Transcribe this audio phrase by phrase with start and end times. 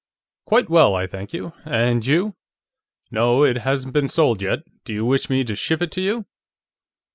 [0.45, 1.53] Quite well, I thank you.
[1.63, 2.33] And you?...
[3.11, 4.61] No, it hasn't been sold yet.
[4.83, 6.25] Do you wish me to ship it to you?...